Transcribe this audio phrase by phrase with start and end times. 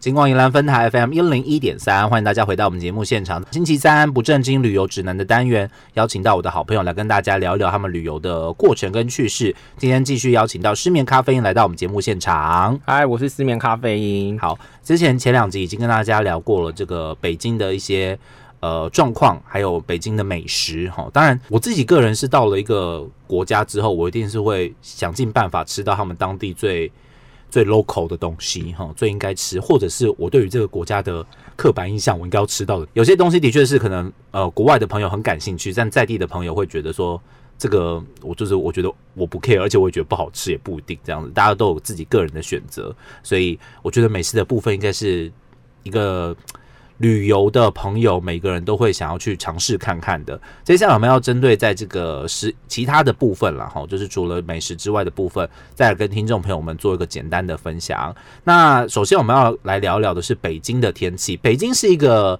[0.00, 3.44] 金光银兰分台 FM 一零一点三，欢迎大家回到我们节目现场。
[3.50, 9.54] 星期三不正经旅游指南的单元，邀请到我的好朋友来跟大家聊一聊他们旅游的过程跟趣事。
[9.76, 12.80] 今天继续邀请到失眠咖啡因来到我们节目现场。
[12.86, 14.38] 嗨，我是失眠咖啡因。
[14.38, 18.18] 好，之前前两集已经跟大家聊过了这个北京的一些
[18.60, 21.10] 呃状况，还有北京的美食哈。
[21.12, 26.90] 当然，我自己个人是到了一个国家之后，我一定是会想尽办法吃到他们当地最。
[27.50, 31.26] 最 local 的东西哈，最应该吃，或者是我对于这个国家的
[31.56, 32.86] 刻板印象，我应该要吃到的。
[32.94, 37.20] 有些东西的确是可能呃，国外的朋友很感兴趣，但在地的朋友会觉得说，
[37.58, 41.30] 这个我就是我觉得我不 care，而且我也觉得不好吃，也不一定这样子。
[41.30, 45.30] 大家都有自己个人的选择，所以我觉得美食的部分应该是
[45.82, 46.36] 一个。
[47.00, 50.38] 旅游的朋友，每个人都会想要去尝试看看的。
[50.62, 58.14] 接下来我们要针对在这个食其他的部分了哈，就是除了美食之外的部分，再来跟听众朋友们做一个简单的分享。
[58.44, 61.38] 那首先我们要来聊聊的是北京的天气。
[61.38, 62.38] 北京是一个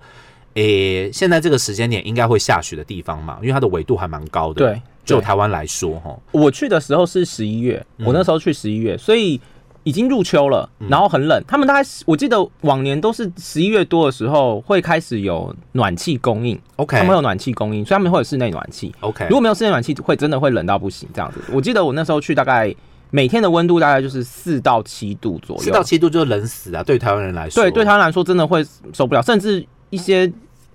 [0.55, 4.67] 诶，现在这个时间点应该会下雪的地方嘛，因为它的纬度还蛮高的。
[4.67, 9.41] 对，就台湾来说哈，我去的时候是十一月，我那时候去十一月，所以。
[9.83, 11.43] 已经入秋了，然后很冷。
[11.49, 16.59] 他们大概我记得往年都是十一月多的时候会开始有暖气供应。
[16.77, 18.95] OK，他们有暖气供应，所以他们会有室内暖气。
[19.01, 21.41] OK，如果没有室内暖气，会真的会冷到不行这样子。
[21.51, 22.75] 我记得我那时候去，大概
[23.11, 25.63] 每天的温度大概就是四到七度左右。
[25.63, 26.83] 四到七度就是冷死啊！
[26.83, 29.23] 对台湾人来说，对对台湾来说真的会受不了。
[29.23, 30.31] 甚至一些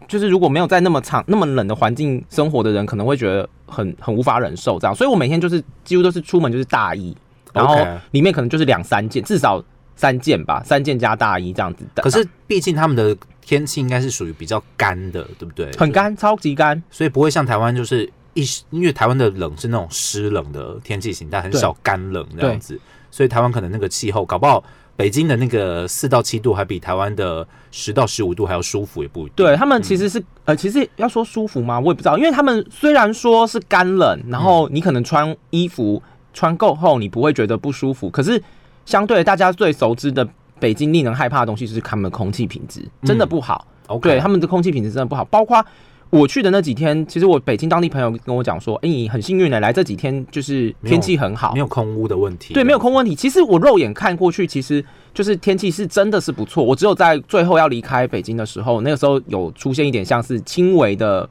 [0.08, 4.95] 就是如果没有在那么长那么冷的环境生活的人，可能会觉得很很无法忍受这样。
[4.95, 7.16] 所以我每天就是几乎都是出门就是大衣。
[7.56, 7.80] 然后
[8.11, 9.64] 里面可能就是两三件，至少
[9.95, 12.03] 三件吧，三件加大衣这样子的。
[12.03, 15.72] 可是毕竟他们的天气应该是属于比较干的，对不对？
[15.78, 22.78] 很干，超级干，所以不会像台湾就是一，因为台湾的冷是那种湿冷的天气型，但很少干冷这样子。
[23.09, 24.61] 所以台湾可能那个气候，搞不好
[24.98, 29.33] 北京的那个四到七度还比台湾的十到十五度还要舒服，也不一定。
[29.36, 31.80] 对他们其实是呃，其实要说舒服吗？
[31.80, 36.04] 我也不知道，因为他们虽然说是干冷，然后你可能穿衣服。
[36.36, 38.08] 穿够厚，你不会觉得不舒服。
[38.12, 38.40] 可是，
[38.86, 40.28] 相对大家最熟知的
[40.60, 43.66] 北京令人害怕的东西，就是他们的空气品质真的不好。
[44.02, 45.23] 对，他们的空气品质真的不好。
[45.26, 45.64] 包括
[46.10, 53.16] 我去的那几天，其实我北京当地朋友跟我讲说：“哎，你很幸运的来这几天，就是天气很好，没有空污的问题。”对，没有空问题。
[53.16, 56.64] 其实我肉眼看过去，其实就是天气是真的是不错。
[56.64, 61.28] 我只有在最后要离开北京的时候，那个时候有出现一点像是轻微的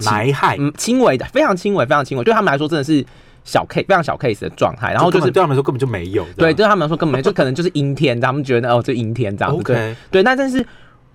[0.00, 3.04] 霾害，嗯，轻微的，非常轻微，非常轻微，对他们来说真的是。
[3.46, 10.22] 小 case 非常小 case 的状态，然后就是对他们来说根本就没有，对，对他们来说根本没有，就可能就是阴天，他们觉得哦，这阴天这样子，对，对。
[10.24, 10.66] 那但是，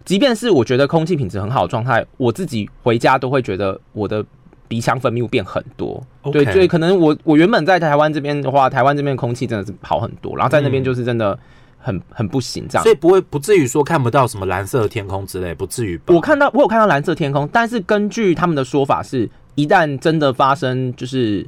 [0.06, 4.25] 即便是我觉得空气品质很好的状态，我自己回家都会觉得我的
[4.70, 11.38] 鼻腔分泌物变很多，对，所以可能我我原本在台湾这边的话，台湾这边空气真的是好很多，然后在那边就是真的
[11.78, 16.00] 很很不行这样，所以不会不至于说看不到什么蓝色的天空之类，不至于。
[16.08, 21.46] 我看到我有看到蓝色天空，但是根据他们的说法是，一旦真的发生就是。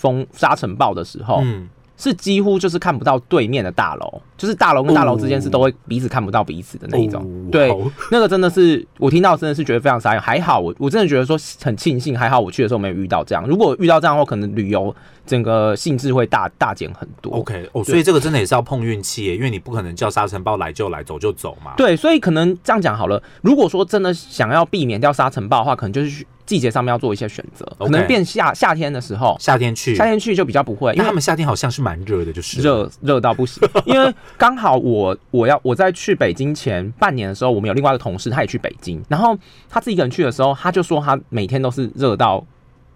[0.00, 7.22] 风沙尘暴的时候，嗯，是几乎就是看不到对面的大楼，就是大楼跟大楼之间是都会彼此看不到彼此的那一种。
[7.50, 7.70] 对，
[8.10, 10.20] 那个真的是我听到真的是觉得非常傻眼。
[10.20, 13.46] 还好我我真的觉得说很庆幸，还好我去的时候没有遇到这样。
[13.46, 14.94] 如果遇到这样的话，可能旅游
[15.26, 17.34] 整个性质会大大减很多。
[17.34, 21.74] OK，哦，所以这个真的也是要碰运气，因为你不可能叫沙尘暴来就来，走就走嘛。
[21.76, 23.22] 对，所以可能这样讲好了。
[23.42, 26.26] 如果说真的想要避免掉沙尘暴的话，可能就是去。
[26.50, 32.60] 季节上面要做一些选择，可能变夏夏天的时候，夏天去，夏天去就比较不会，因为他们夏天好像是蛮热的，就是。
[32.60, 33.62] 热热到不行。
[33.84, 42.44] 因为刚好我 我要我在去北京前半年的时候，我们有另外一个同事，他也去北京，然后他自己一个人去的时候，他就说他每天都是热到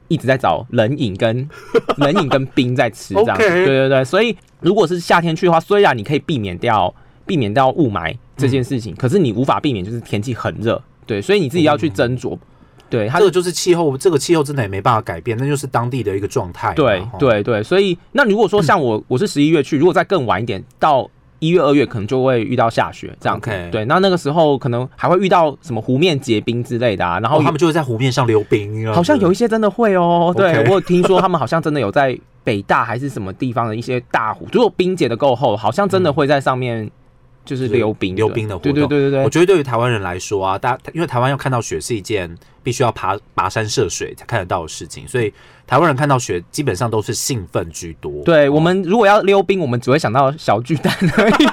[0.08, 1.48] 一直在找冷饮跟
[1.98, 3.38] 冷饮跟冰在吃这样。
[3.38, 6.92] 对对对，所以如果是夏天去的话，虽然你可以避免掉
[7.24, 12.36] 避免掉雾霾这件事情，可是你无法避免就是天气很热，对，所以你自己要去斟酌。
[12.90, 16.72] 对，这个就是气候，这个气候真的也没办法改变，那就是当地的一个状态。
[16.74, 21.08] 对对对，所以那如果说像我， 我是十一月去，如果再更晚一点，到
[21.40, 23.40] 一月、二月，可能就会遇到下雪这样。
[23.70, 28.92] 对，那那个时候可能还会遇到什么湖面结冰之类的啊，然后他们就会在湖面上溜冰。
[28.92, 36.90] 好像有一些真的会哦，对我有听说他们好像真的有在北大还是什么地方的一些大湖，如果冰结的够厚，好像真的会在上面。
[37.44, 38.72] 就是溜冰，溜冰的活动。
[38.72, 45.32] 对对对对对，我觉得对于台湾人来说啊，大因为台湾要看到雪是一件必须要爬跋山涉水才看得到的事情，所以
[45.66, 48.22] 台湾人看到雪基本上都是兴奋居多。
[48.24, 51.46] 对我们如果要溜冰，我们只会想到小巨蛋而已，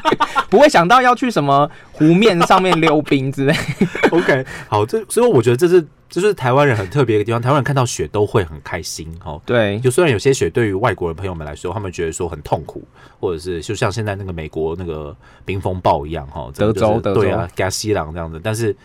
[0.49, 3.53] 不会想到要去什么湖面上面溜冰之类。
[4.11, 7.41] OK，好，这所以我觉得这是这就是台湾人很特别的地方。
[7.41, 9.41] 台湾人看到雪都会很开心哦。
[9.43, 12.83] 对，就虽然有些雪对于外国人朋友们来说，他们觉得说很痛苦，
[13.19, 18.75] 或者是就像现在那个美国那个冰风暴一样哈，德州德州对啊，加西朗这样子，但是。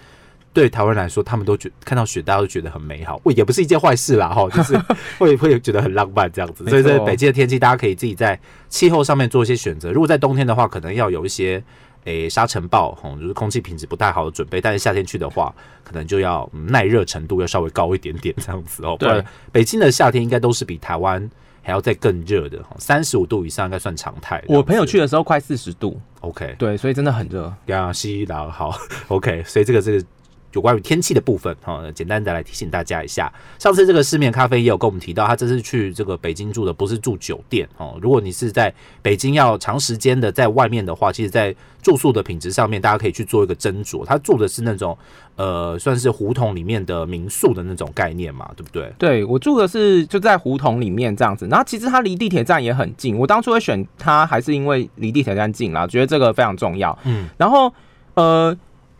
[0.56, 4.74] 对台湾来说，他们都觉看到雪，大家都觉得很美好，也不是一件坏事啦，哈， 就是
[5.18, 6.64] 会会觉得很浪漫这样子。
[6.64, 8.40] 所以在北京的天气，大家可以自己在
[8.70, 9.92] 气候上面做一些选择。
[9.92, 11.62] 如果在冬天的话，可能要有一些
[12.06, 14.60] 诶沙尘暴，哈，就是空气品质不太好的准备。
[14.60, 15.54] 但是夏天去的话，
[15.84, 18.96] 可能就要耐热程度要稍微高一点点这样子哦。
[18.98, 19.22] 对，
[19.52, 21.30] 北京的夏天应该都是比台湾
[21.62, 24.42] 还要再更热的，三十五度以上应该算常态。
[24.48, 27.52] 我朋友去的时候快四十度，OK，对，所以真的很热。
[27.66, 28.76] 呀，西朗好
[29.08, 30.04] ，OK，所以这个这个。
[30.52, 33.32] 有关于天气的部分，哈，简单的来提醒大家一下。
[33.58, 37.98] 上次这个失眠咖啡也有跟我们提到，他这次去这个北京住的不是住酒店哦。
[38.00, 38.72] 如果你是在
[39.02, 44.04] 北京要长时间的在外面的话，其实，在住宿的品质上面，大家可以去做一个斟酌。
[44.04, 44.96] 他住的是那种
[45.36, 48.92] 呃，算是胡同里面的民宿的那种概念嘛，对不对？
[48.98, 51.46] 对我住的是就在胡同里面这样子。
[51.48, 53.16] 然后其实它离地铁站也很近。
[53.16, 56.98] 我当初会选它，还是因为离地铁站近啦，觉得这个非常重要。
[57.04, 57.72] 嗯，然后
[58.14, 58.56] 呃。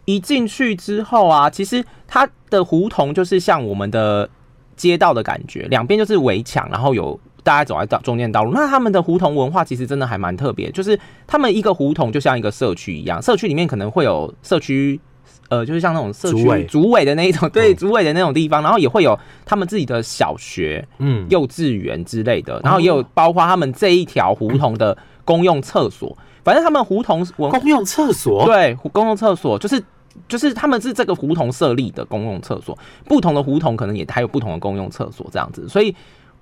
[0.07, 4.29] 一进去之后啊，其实它的胡同就是像我们的
[4.77, 8.53] 街道的感觉，两边就是围墙，然后有大家走在道中间道路。
[8.53, 15.01] 那他们的胡同文化其实真的还蛮特别，就是他们一个胡同就像一个社区一样，社区里面可能会有社区，
[15.49, 26.17] 呃，就是像那种社区主委的那一种，对，主委的那种地方，然后也会有他们自己的小学、嗯，幼稚园之类的，然后也有包括他们这一条胡同的公用厕所。
[26.45, 29.83] 反正他们胡同文公用厕所，对，公用厕所就是。
[30.29, 35.95] 就是他们是这个胡同设立的公用厕所，不同的胡同可能也还有不同的公用厕所这样子，所以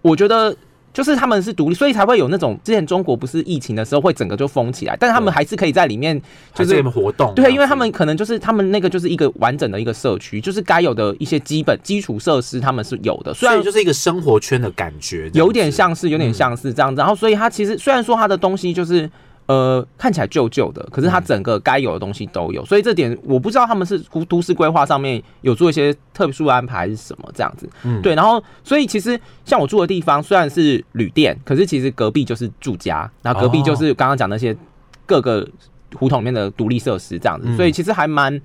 [0.02, 0.54] 我觉得
[0.92, 6.20] 就是他们是独立，所以才会有那种之前中国不是疫情的时候会整个就封起来，但他们还是可以在里面
[6.54, 19.10] 就是活动，对，因为他们可能就是他们那个就是一个完整的一个社区，就是该有的一些基本基础设施他们是有的，虽然就是一个生活圈的感觉，有点像是有点像是这样子，然后所以它其实虽然说它的东西就是。
[19.46, 27.68] 呃，看起来旧旧的，可是它整个该有的东西都有，所以这点我不知道他们是都都市规划上面有做一些特殊安排还是什么这样子。
[27.82, 34.56] 嗯，对，然后所以其实像我住的地方虽然是旅店，可是其实隔壁就是住家，然后隔壁就是刚刚讲那些
[35.04, 35.46] 各个
[35.94, 38.40] 胡同里面的独立设施这样子，所以其实还蛮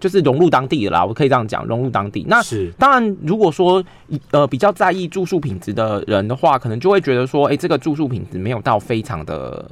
[0.00, 2.24] 就是融入当地的啦，我可以这样讲，融入当地。
[2.26, 3.84] 那是当然，如果说
[4.30, 9.70] 呃比较在意住宿品质的人的话，可能就会觉得说，哎，这个住宿品质没有到非常的。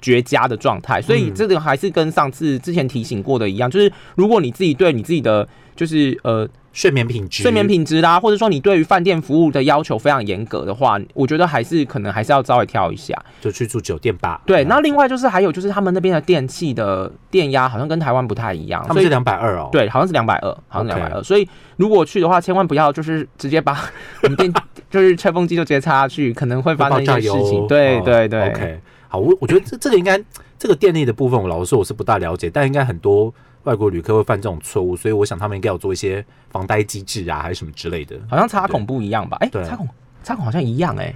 [0.00, 14.40] 绝佳的状态，所以这个还是跟上次之前提醒过的一样，就是如果你自己对你自己的就是呃睡眠品质、睡眠品质啦，或者说你对于饭店服务的要求非常严格的话，我觉得还是可能还是要稍微挑一下，就去住酒店吧。
[14.46, 23.76] 对，那另外就是还有就是他们那边的电器的电压好像跟台湾不太一样，他们是两百二哦，对，好像是两百二，好像两百二，所以如果去的话，千万不要就是直接把
[24.22, 24.52] 我们电
[24.90, 27.66] 就是吹风机就直接插下去，可能会发生一些事情。
[27.66, 28.80] 对对对，OK。
[29.08, 30.22] 好，我我觉得这这个应该
[30.58, 33.32] 这个电力的部分，我老实说我是不大了解，但应该很多
[33.64, 38.16] 外国旅客会犯这种错误，所以我想他们应该要做一些防呆机制啊，还是什么之类的。
[38.28, 39.36] 好像插孔不一样吧？
[39.40, 39.88] 哎，插孔
[40.22, 41.14] 插孔好像一样哎，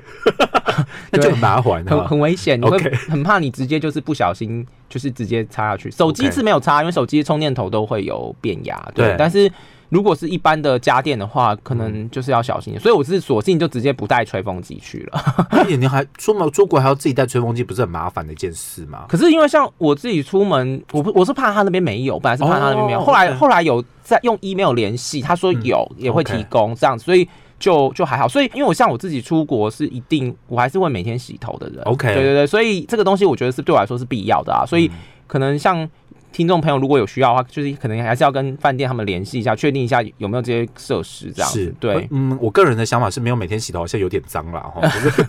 [1.12, 2.79] 那就很麻烦，很很危险，你会
[3.09, 5.91] 很怕你直接就是不小心就是直接插下去。
[5.91, 9.50] 手机是没有插，因为手机充电头都会有变压，对，但是。
[9.93, 15.23] 如果是一般的家电的话，可能就是要小心，所以我是索性就直接不带吹风机去了。
[15.69, 19.05] 你还出门出国还要自己带吹风机，不是很麻烦的一件事吗？
[19.06, 28.27] 可是因为像我自己出门，我不我是怕他那边没有，本来是怕他那边没有，后来后来有在用 email 联系，他说有也会提供这样，所以就就还好。
[28.27, 34.91] 所以因为我像我自己出国是一定我还是会每天洗头的人，OK，对对对，所以这个东西我觉得是对我来说是必要的啊，所以
[35.27, 35.87] 可能像。
[36.32, 42.08] 听众朋友，如果有需要的话，就是可能还是要跟饭店他们联系一下，确定一下有没有这些设施，这样是对。
[42.10, 44.81] 嗯，我个人的想法是没有每天洗头，好像有点脏了哈。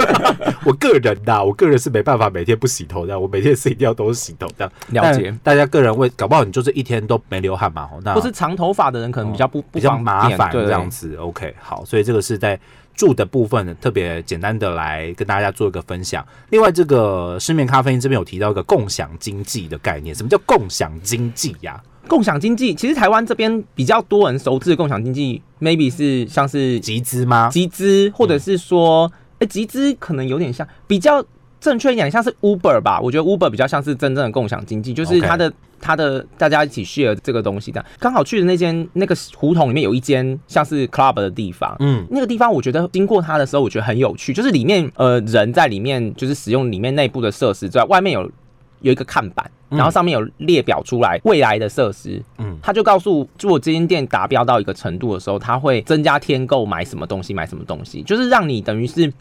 [0.65, 4.71] 我个人呐，我个人是没办法每天不洗头的，我每天是一定要都洗头这样。
[4.89, 11.15] 了解，大家个人会搞不好你就是一天都没流汗嘛，那或是长头发的人可能比较不比较麻烦这样子。
[11.17, 12.59] OK，好，所以这个是在。
[12.93, 16.25] 住的部分特别简单的来跟大家做一个分享。
[16.49, 21.81] 另外，这个市面咖啡因这边有提到一个共享经济的概念，什么叫共享经济呀？
[22.07, 27.49] 共享经济其实台湾这边比较多人熟知的共享经济，maybe 是像是集资吗？
[27.49, 31.25] 集资，或者是说，哎，集资可能有点像比较。
[31.63, 37.83] 正确一点，像是 Uber 吧，我觉得 Uber 比较像是真正的共享经济，就是它的它的大家一起 share 这个东西的。
[37.97, 48.29] 刚好去的那间那个胡同里面有一间像是 club 的地方，嗯，那个地方我觉得经过它的时候，我觉得很有趣，就是里面呃人在里面就是使用里面内部的设施之外，外面有
[48.81, 59.13] 有一个看板，然后上面有列表出来未来的设施，嗯他就告诉，如果这间店达标到一个程度的时候，他会增加添购买什么东西，买什么东西，就是让你等于是。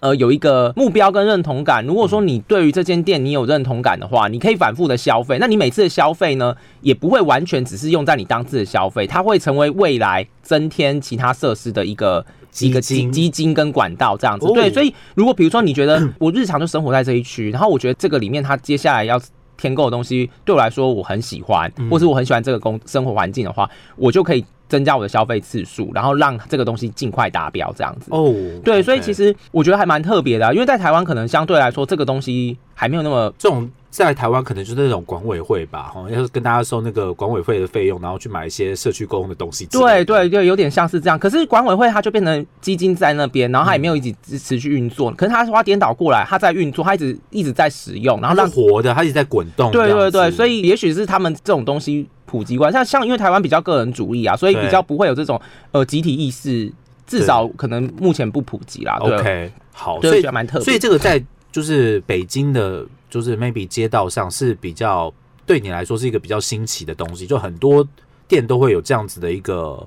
[0.00, 1.84] 呃，有一个目标跟认同感。
[1.84, 5.38] 如果说你对于这间店你有认同感的话，你可以反复的消费。
[5.40, 12.24] 那你每次的消费呢，也不会完全只是用在你当次的消费，它会成为未来增添其他设施的一个
[12.60, 14.46] 一个基基金跟管道这样子。
[14.46, 19.20] 哦对，所以如果比如说你觉得我日常就生活在这一区，然后我觉得这个里面它接下来要
[19.58, 28.06] 添购的东西对我来说我很喜欢，嗯或是我很喜欢这个工生活环境的话，我就可以增加我的消费次数，然后让这个东西尽快达标这样子。
[28.10, 28.32] 哦，
[28.64, 39.78] 对，所以其实实我觉得还蛮特别的啊、因为在台湾可能相对来说这个东西还没有那么这种在台湾可能就是那种管委会吧，哈，要是跟大家收那个管委会的费用，然后去买一些社区公用的东西的。
[39.78, 41.18] 对对对，有点像是这样。
[41.18, 45.10] 可是管委会它就变成基金在那边，然后它也没有一直持持续运作。
[45.12, 49.70] 可是它花颠倒过来，它在运作，它一直一直在使用，然后让是活的，它一直在滚动。
[49.72, 55.40] 对对对，所以以也许是他们这种东西普及观，像像因为台湾比较个人主义啊，所以比较不会有这种
[55.72, 56.70] 呃集体意识，
[57.06, 58.98] 至少可能目前不普及啦。
[59.00, 60.64] 对 OK 好，所以蛮特别。
[60.64, 65.12] 所以这个在就是北京的，就是 maybe 街道上是比较
[65.46, 67.86] 对你来说是一个比较新奇的东西，就很多
[68.26, 69.86] 店都会有这样子的一个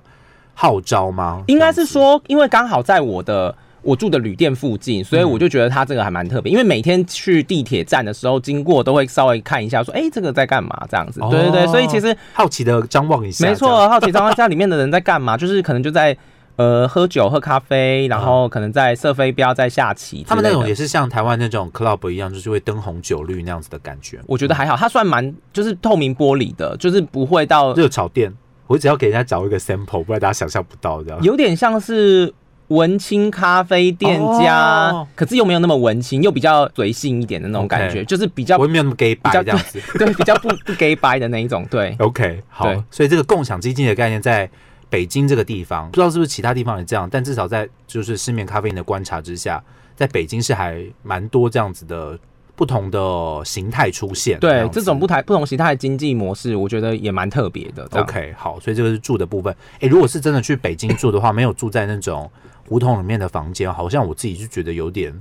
[0.53, 1.43] 号召吗？
[1.47, 6.51] 应该是说，因为刚好在我的我住的旅店附近，所以我就觉得它这个还蛮特别。
[6.51, 10.87] 因为每天去地铁站的时候经过，都会稍微看一下，说，哎、这个在干嘛？
[10.89, 11.19] 这样子。
[11.31, 15.37] 对对对，哦所以其实好奇的张望一下，没，错，好奇张望家里面的人在干嘛？
[15.37, 16.15] 就是可能就在
[16.61, 20.23] 呃喝酒、喝咖啡，然后可能在射飞镖、在下棋。
[20.27, 24.19] 他们那种也是像台湾那种 club 一样，就是会灯红酒绿那样子的感觉。
[24.27, 28.31] 我觉得还好，它算蛮就是透明玻璃的，就是不会到热炒店，
[28.67, 31.19] 我只要给人家找一个 sample，不然大家想象不到这样。
[31.23, 32.31] 有点像是
[32.67, 39.81] 文青咖啡店加，哦可是又没有那么文青，又比较随性一点的那种感觉就是比较我也没有那么 gay 白较这样子。
[39.97, 41.95] 对比较不不 gay 白的那一种，对。
[41.99, 44.49] OK，好，所以这个共享基金的概念在
[44.91, 49.63] 北京这个地方，不知道是不是其他地方也这样，但至少在就是市面咖啡因的观察之下，
[49.95, 52.19] 在北京是还蛮多这样子的
[52.57, 52.99] 不同的
[53.45, 54.37] 形态出现。
[54.41, 57.87] 对这种不台不同形态的经济模式，我觉得也蛮特别的。
[57.93, 59.55] OK，好，所以这个是住的部分。
[59.79, 62.29] 诶，如果是真的去北京住的话，没有住在那种
[62.67, 65.17] 胡同里面的房间，好像我自己就觉得有点，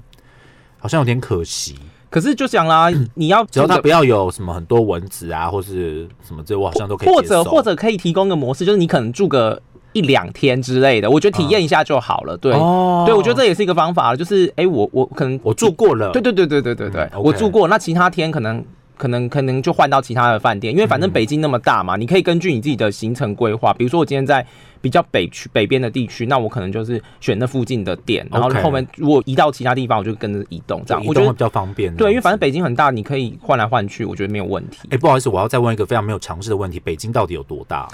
[0.78, 1.78] 好像有点可惜。
[2.10, 9.62] 可是就讲啦，你要只要它不要有什么很多蚊子啊，或是什么这，我好像都可以或者或者可以提供个模式，就是你可能住个
[9.92, 12.36] 一两天之类的，我觉得体验一下就好了。
[12.36, 13.04] 对，哦。
[13.06, 18.64] 对我觉得这也是一个方法，就是哎、诶我我可能我住过了，对对对对对对对，我住过，那其他天可能。
[19.00, 23.73] 可能可能就换到其他的饭店，因为反正嗯北京那么大嘛，你可以根据你自己的行程规划。
[23.73, 24.47] 比如说我今天在
[24.83, 31.02] 比较北区北边的地区，那我可能就是选那附近的店，然后后面如果移到其他地方，我就跟着移动这样。
[31.02, 31.95] 移我觉得动会比较方便。
[31.97, 34.88] 对，因为反正北北京很大，你可以换来换去，我觉得没有问题。
[34.90, 37.88] 哎、不好意思，我要再问一个非常没有常识的问题：北京到底有多大？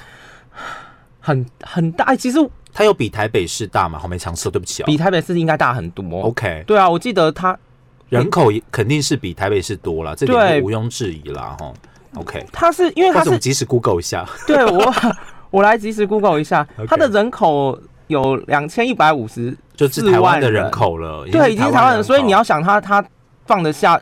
[1.21, 2.39] 很很大，哎其实
[2.73, 3.99] 它有比台北市大吗？
[3.99, 4.87] 好没常识哦，对不起哦。
[4.87, 6.23] 比台北市应该大很多。
[6.23, 7.59] OK，对啊，我记得它
[8.09, 11.57] 人口也肯定是比台北市多了，这点毋庸置疑啦。
[11.59, 11.73] 哈。
[12.15, 14.27] OK，它是因为它是及时 Google 一下。
[14.47, 14.95] 对我
[15.51, 23.05] 我来及时 Google 一下它的人口有两千一百五十，就是台湾的人人口了，对，已经是台湾人，所以你要想它它
[23.45, 24.01] 放得下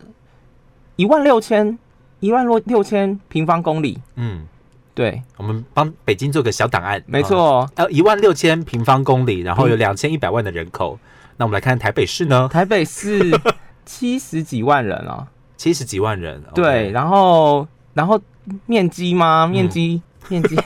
[0.96, 1.76] 一万六千
[2.20, 4.46] 一万六六千平方公里，嗯，
[4.94, 7.70] 对，我们帮北京做个小档案，没啊，错。
[7.74, 10.98] 呃，一万六千平方公里，然后有嗯两千一百万的人口。
[11.36, 13.36] 那我们来看台北市呢，台北市
[13.84, 15.26] 七十几万人啊，
[15.56, 16.42] 七十几万人。
[16.54, 18.20] 对然后然后
[18.66, 19.46] 面积嗯吗？
[19.46, 20.56] 面积、面积，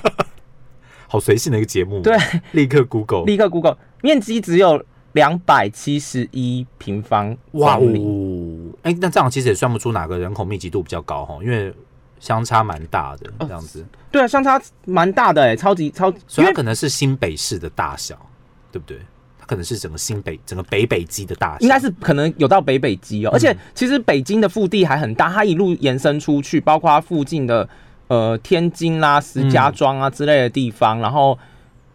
[1.09, 2.01] 好随性的一个节目。
[2.01, 2.17] 对，
[2.53, 3.25] 立刻 Google。
[3.25, 7.77] 立刻 Google 面积只有两百七十一平方哇。
[7.77, 7.83] 哦，
[8.83, 11.73] 哎、那这样其实也算不出哪个人口密集度比较高哈，因为
[12.21, 18.19] 相差蛮大的哦这样子，对啊，相差蛮大的哎、超级超，因为所以它可能是新北市的大小，
[18.73, 18.99] 对不对？
[19.49, 23.41] 它可能是整个新北整个北北基的大小，应该是可能有到北北基哦，而嗯。
[23.41, 27.67] 且其实北京的腹地还很大，它一路延伸出去，包括附近的
[28.09, 31.39] 呃天津啦、石家庄啊之类的地方，然后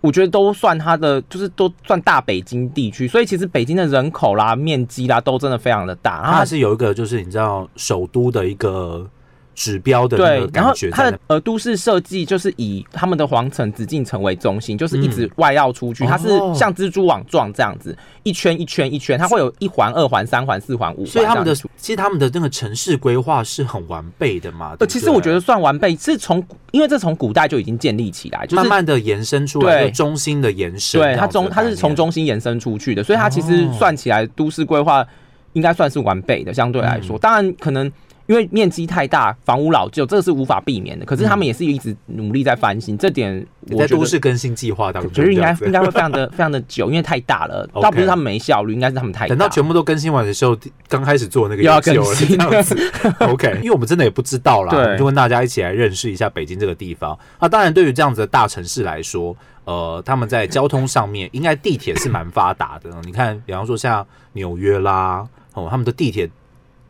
[0.02, 9.10] 我觉得都算它的，就是都算大北京地区，所以其实北京的人口啦、面积啦都真的非常的大，它还是有一个就是你知道首都的一个
[9.56, 21.06] 指标的那个，对然后感觉它的呃都市设计就是以他们的皇城紫禁城为中心，就是一直外绕出去，嗯它是哦像蜘蛛网状这样子，一圈一圈一圈，它会有一环、二环、三环、四环、五环。
[21.06, 24.72] 所以他们的其实他们的那个城市规划是很完备的嘛。
[24.72, 35.06] 呃，对其实我觉得算完备，是从因为这从古代就已经建立起来，就是慢慢的延伸出来，个中心的延伸，对它中它是从中心延伸出去的，所以它其实哦算起来都市规划
[35.54, 37.92] 应该算是完备的，相对来说，当然可能
[38.26, 41.06] 因为面积太大，房屋老旧，这个是无法避免的。
[41.06, 47.68] 可是他们也是一直努力在翻新，这点我在都市更新计划当中，觉得应该应该会非常的非常的久，因为太大了。
[47.82, 49.30] 倒不是他们没效率，应该是他们太大。
[49.30, 52.92] 等到全部都更新完的时候，刚开始做那个又要研究了更新这样子。
[53.20, 57.18] OK，因为我们真的也不知道啦，我们就跟大家一起来认识一下北京这个地方。
[57.40, 62.90] 那当然，对于这样子的大城市来说，呃，他们在交通上面，应该地铁是蛮发达的。
[63.04, 66.30] 你看，比方说像纽约啦，哦，他们的地铁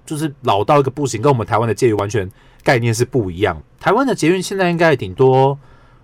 [0.05, 2.29] 就是老到一个不行，跟我们台湾的捷运完全
[2.63, 3.61] 概念是不一样。
[3.79, 5.57] 台湾的捷运现在应该顶多。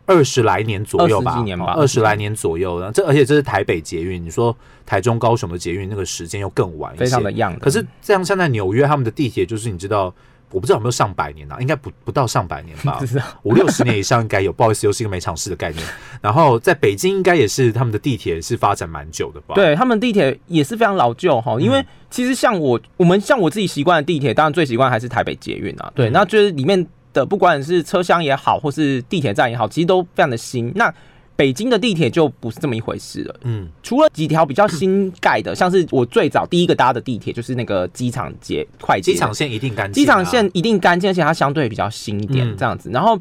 [0.06, 2.91] 二十来年左右吧，20几年吧二十来年左右了。
[2.91, 7.60] 这而且这是台北捷运，你说台中、高雄的捷运那个时间又更晚一些，非常的样的。
[7.60, 10.12] 可是这样，像在纽约，他们的地铁就是你知道，
[10.51, 13.00] 我不知道有没有上百年啊，应该不不到上百年吧
[13.44, 14.51] 五六十年以上应该有。
[14.51, 15.82] 不好意思，又是一个没尝试的概念。
[16.22, 25.91] 然后在北京，应该也是他们的地铁是发展蛮久的吧？，对他们地铁也是非常老旧哈，因为嗯其实像我我们像我自己习惯的地铁，当然最习惯还是台北捷运啊。
[25.96, 30.72] 对，嗯那就是里面的不管是车厢也好，或是地铁站也好，其实都非常的新。
[30.75, 30.94] 那
[31.39, 33.39] 北京的地铁就不是这么一回事了。
[33.43, 42.89] 嗯，除了几条比较新盖的，像是我最早第一个搭的地铁就是那个机场捷快捷机场线一定干净、啊，机场线一定干净，而且它相对比较新一点嗯这样子。
[42.91, 43.17] 然后，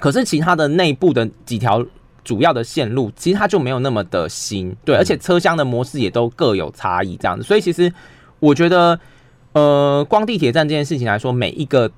[0.00, 1.86] 可是其他的内部的几条
[2.24, 7.44] 主要的线路，其实它就没有那么的新，对，嗯而且车厢的模式也都各有差异这样子。
[7.44, 7.92] 所以其实
[8.40, 8.98] 我觉得，
[9.52, 11.88] 呃，光地铁站这件事情来说，每一个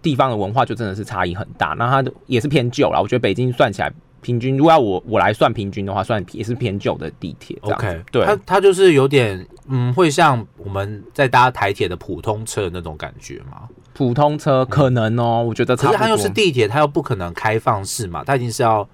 [0.00, 1.74] 地方的文化就真的是差异很大。
[1.76, 3.92] 那它的也是偏旧了，我觉得北京算起来。
[4.20, 7.56] 平均，如果要我我来算平均的话，算也是偏旧的地铁。
[7.62, 13.68] OK，对，它它就是有点嗯，会像我们在搭台铁的普通车的那种感觉嘛。
[13.94, 15.92] 普通车可能哦、我觉得差不多。
[15.92, 18.88] 可是它又是地铁，它又不可能开放式嘛，它一定是要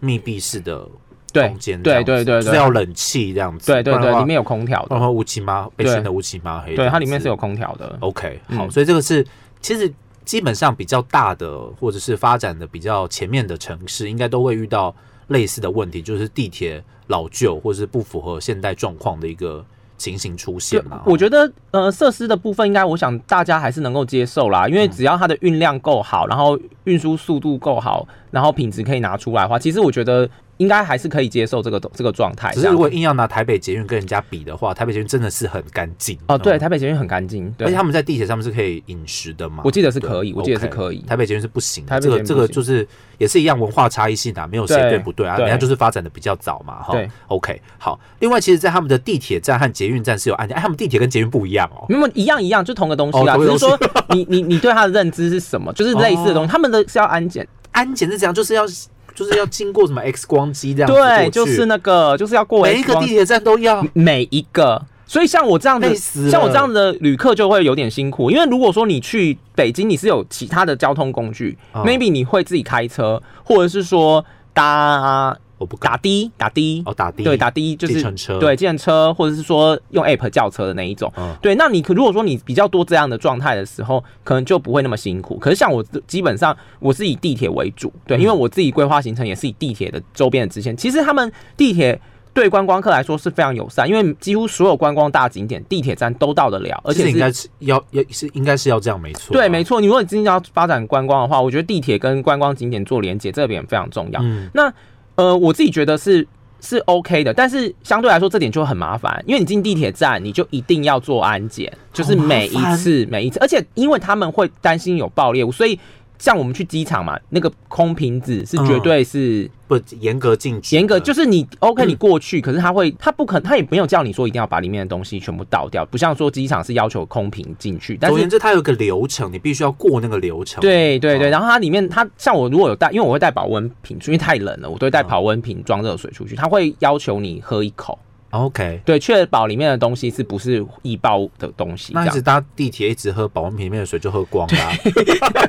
[0.00, 0.86] 密闭式的
[1.32, 3.72] 空间对，对对对，是要冷气这样子。
[3.72, 6.74] 对对对，里面有空调的，然后乌漆嘛，被熏的乌漆嘛黑。
[6.74, 7.96] 对，它里面是有有空调的。
[8.00, 9.26] OK 嗯好，所以这个是
[9.62, 9.90] 其实
[10.30, 14.94] 基本上比较大的或者是发展的比较前面的城市，应该都会遇到
[15.26, 19.64] 类似的问题，就是地铁老旧或者是不符合现代状况的一个
[19.98, 21.02] 情形出现嘛。
[21.04, 32.52] 我觉得呃，设施的部分应该，我想大家还是能够接受啦，因为嗯只要它的运量够好，然后运输速度够好，然后品质可以拿出来的话，其实我觉得应该还是可以接受这个这个状态。
[32.52, 39.62] 只是如果硬要拿台北捷运跟人家比的话，台北捷运真的是很干净哦，对，嗯台北捷运很干净，而且他们在地铁上面是可以饮食的嘛？
[39.64, 40.98] 我记得是可以，我记得是可以。
[41.00, 46.92] 台北捷运是不行的，这个这个就是也是一样文化差异性啊，没有谁对对不对啊，对人家就是发展的比较早嘛，哈。
[46.92, 47.98] 对，OK，好。
[48.18, 51.86] 另外，其实，在他们的地铁站和捷运站是有安检，哎，他们地铁跟捷运不一样哦。
[51.88, 53.78] 没有一样一样，就同个东西啦，只是说
[54.10, 58.34] 你你你对他的认知是什么，就是类似的东西， 他们的是要安检，安检是怎样？
[58.34, 58.66] 就是要
[59.14, 63.84] 就是要经过什么 X 光机这样子对，就是那个就是要过每一个地铁站都要。
[63.92, 64.82] 每一个。
[65.06, 71.80] 所以像我这样的，像我这样的旅客就会有点辛苦，因为如果说你去北京，你是有其他的交通工具、哦。
[71.80, 77.92] M a y b e 你会自己开车，或者是说搭我不打的打的，哦打的对打的就是
[78.40, 81.12] 对计程车，或者是说用 app 叫车的那一种。
[81.18, 85.36] 嗯对，那你可如果说你比较多这样的状态的时候，可能就不会那么辛苦。
[85.36, 90.74] 可是像我基本上我是以地铁为主，对，嗯因为我自己规划行程也是以地铁的周边的支线。
[90.74, 92.00] 其实他们地铁
[92.32, 99.32] 对观光客来说是非常友善，因为几乎所有观光大景点地铁站都到得了，而且应该是要要是应该是要这样没错。
[99.32, 99.64] 对，没。
[99.64, 99.80] 错。
[99.80, 104.20] 你如果真的要发展观光的话，我觉得地铁跟观光景点做连接，这点非常重要。
[104.22, 104.72] 嗯，那
[105.20, 106.26] 呃，我自己觉得是
[106.62, 115.78] 是 OK 的，但是相对来说这点就很麻烦，因为你进地铁站你就一定要做安检，就是每一次每一次，而且因为他们会担心有爆裂物，所以
[116.20, 130.60] 像我们去机场嘛，那个空瓶子是绝对是不严格禁止，严格，就是你 OK 嗯你过去，可是他会他不肯他也没有叫你说一定要把里面的东西全部倒掉，不像说机场是要求空瓶进去，但是总而言之，它有个流程，你必须要过那个流程。
[130.60, 136.36] 对对对，哦然后它里面它像我如果有带，因为我会带保温瓶因为太冷了，我都会带嗯保温瓶装热水出去。
[136.36, 137.98] 它会要求你喝一口，
[138.30, 141.92] OK，对，确保里面的东西是不是易爆的东西。
[141.92, 144.72] 那一直搭地铁，一直喝保温瓶里面的水就喝光啦，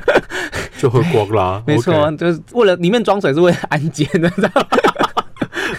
[0.78, 1.62] 就喝光啦。
[1.66, 4.52] 没错就是为了里面装水是为了安检的，这样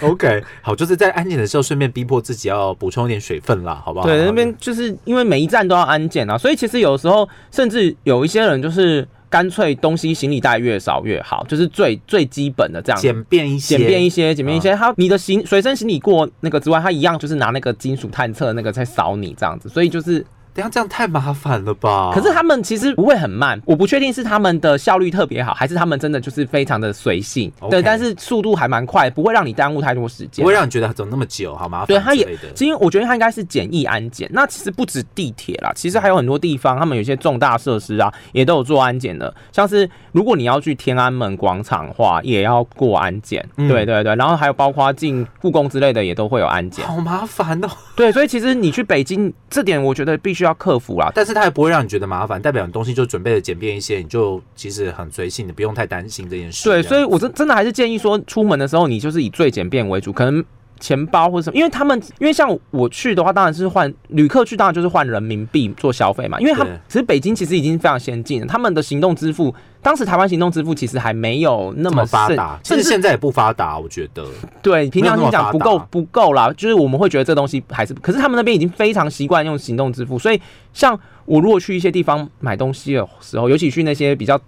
[0.02, 4.06] OK，好，就是在安检的时候顺便逼迫自己要补充一点水分啦，好不好？
[4.06, 13.02] 对，那边就是因为每一站都要安检啊，所以其实有时候甚至有一些人就是干脆东西行李带越少越好，就是最最基本的这样子。
[13.02, 14.72] 简便一些，简便一些，简便一些。
[14.76, 22.10] 它你的行随身行李过那个之外，它一样就是拿那个金属探测那个在扫你这样子，所以就是等下这样太麻烦了吧？
[22.14, 27.52] 可是他们其实不会很慢，我不确定是他们的效率特别好，还是他们真的就是非常的随性。
[27.68, 30.54] 对，但是速度还蛮快，不会让你耽误太多时间不会。
[30.54, 32.52] 让你觉得走那么久，好麻烦对，他也之类的。
[32.54, 34.30] 其实我觉得他应该是简易安检。
[34.32, 39.34] 那其实不止地铁啦，其实还有很多地方，他们有些重大设施啊，也都有做安检的。
[39.50, 43.44] 像是如果你要去天安门广场的话，也要过安检。
[43.56, 46.86] 嗯对对对，然后还有包括进故宫之类的，也都会有安检。
[46.86, 51.10] 好麻烦哦，对，所以其实你去北京这点，我觉得必须要克服啦。
[51.14, 56.68] 但是它也不会让你觉得麻烦，代表你东西就准备的简便一些，你就其实很随性，你不用太担心这件事。
[56.68, 60.44] 对，所以以我真真的还是建议说，出门的时候你就是以最简便为主，可能
[60.80, 74.24] 钱包或者什么，因为他们因为像我去的话，当然是换旅客去，当然就是换人民币做消费嘛，因为他们其实北京其实已经非常先进了，他们的行动支付，当时台湾行动支付其实还没有那么发达，甚至现在也不发达，我觉得。
[74.62, 80.40] 对平常心讲不够不够啦，就是我们会觉得这东西还是，可是他们那边已经非常习惯用行动支付，所以
[80.72, 84.38] 像我如果去一些地方买东西的时候，尤其去那些比较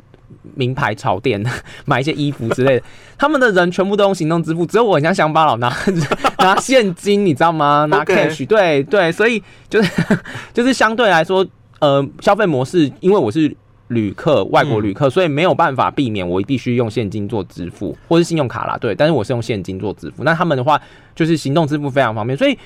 [0.55, 1.45] 名牌潮店
[1.87, 2.83] 买一些衣服之类的，
[3.19, 5.75] 他们的人全部都用行动支付，只有我很像乡巴佬拿
[6.39, 7.87] 拿现金，你知道吗？
[7.91, 9.91] 拿 cash，对对，所以就是
[10.53, 11.47] 就是相对来说，
[11.81, 13.57] 呃，消费模式，因为我是。
[13.91, 18.93] 旅客，外国旅客，所以没有办法避免我必须用现金做支付，或是信用卡啦，对。
[18.93, 20.77] 但是我是用现金做支付，那他们的话
[21.15, 22.59] 就是行动支付非常方便，所以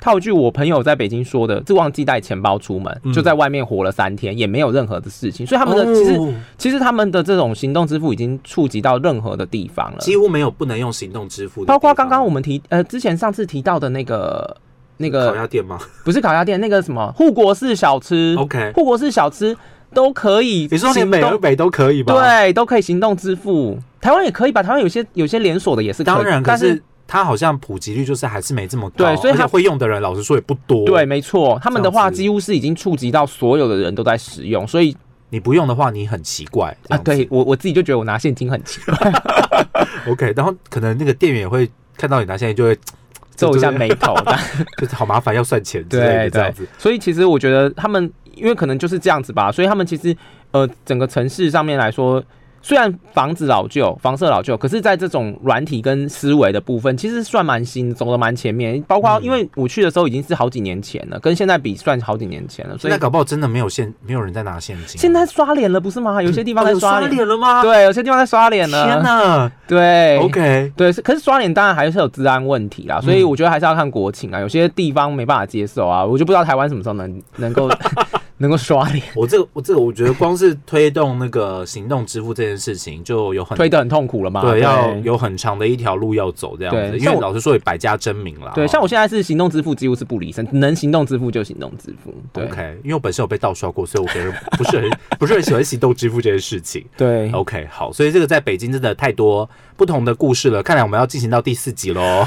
[0.00, 14.56] 套一句我朋友在北京说的，就忘记带钱包出门，嗯就在外面活了三天，也没有任何的事情，所以他们的其实哦其实他们的这种行动支付已经触及到任何的地方了，几乎没有不能用行动支付的，包括刚刚我们提呃之前上次提到的那个
[14.96, 19.56] 那个烤鸭店吗不是烤鸭店，那个什么护国寺小吃？OK，护国寺小吃
[19.92, 23.78] 都可以，你说连美而美都可以吧？，对，都可以行动支付。
[24.00, 24.62] 台湾也可以吧？
[24.62, 30.84] 台湾有些有些连锁的也是可以，当然，可但是它好像普及率就是还是没这么高，对所以它而且会用的人，老实说也不多。
[30.86, 34.96] 对，，没错，他们的话几乎是已经触及到所有的人都在使用，所以
[35.28, 39.12] 你不用的话，你很奇怪啊，对我我自己就觉得我拿现金很奇怪，，
[40.08, 42.78] OK，然后可能那个店员也会看到你拿现金就会
[43.36, 44.36] 皱一下眉头的。
[44.78, 50.16] 就是好麻烦，要算钱之类的这样子。，所以其实我觉得他们因为可能就是这样子吧，所以他们其实
[50.52, 52.22] 呃整个城市上面来说。
[52.64, 58.82] 虽然房子老旧，房舍老旧，可是，在这种软体跟思维的部分，其实算蛮新，走的蛮前面。
[58.88, 64.98] 包括嗯因为我去的时候已经是好几年前了，跟现在比算好几年前了，所以现在搞不好真的没有现，没有人在拿现金。
[64.98, 66.22] 现在刷脸了，不是吗？
[66.22, 67.60] 有些地方在刷脸，脸了吗？
[67.60, 68.86] 对，有些地方在刷脸了。
[68.86, 77.68] 天哪对，OK，对，是可是刷脸当然还是有治安问题啦，所以我觉得还是要看国情啊，有些地方没办法接受啊，我就不知道台湾什么时候能能够
[78.38, 84.40] 能够刷脸， 我这个我这个我觉得光是推动那个行动支付这件事情就有很推的很痛苦了嘛。
[84.40, 86.98] 对，要有很长的一条路要走这样子。
[86.98, 88.52] 因为老实说也百家争鸣啦。
[88.54, 92.12] 对，哦像我现在是行动支付几乎是不离身，能行动支付就行动支付。
[92.32, 96.84] 对 OK，因为我本身有被盗刷过，所以我个人不是很 不是很喜欢行动支付这件事情。
[96.96, 102.26] 对，OK，好，所以这个在北京真的太多不同的故事了，看来我们要进行到第四集喽。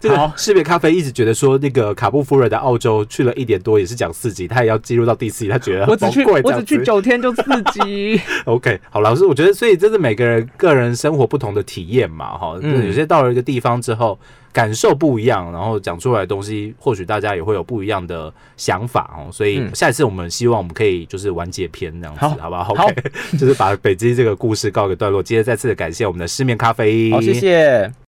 [0.00, 8.20] 这个好识别咖啡一直觉得说，那个卡布夫人的澳洲去了一点多，也是讲四集，他也要进入到第四集，他觉得我只去我只去九天就四级。
[8.46, 14.18] OK，好，老师，我觉得所以这是每个人个人生活不同的体验嘛，哈，有些到了一个地方之后
[14.52, 22.94] 感受不一样，然后讲出来的东西，或许大家也会有不一样的想法哦，所以嗯下一次我们希望我们可以就是完结篇这样子，好好不好好？OK，
[23.38, 25.22] 就是把北京这个故事告一个段落。
[25.22, 27.92] 今天再次的感谢我们的失眠咖啡，好，谢谢。